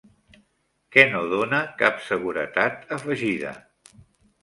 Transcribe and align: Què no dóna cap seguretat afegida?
Què 0.95 1.03
no 1.11 1.21
dóna 1.35 1.61
cap 1.83 2.01
seguretat 2.09 2.93
afegida? 3.01 3.57